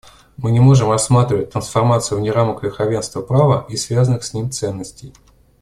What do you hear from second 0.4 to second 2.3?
не можем рассматривать трансформацию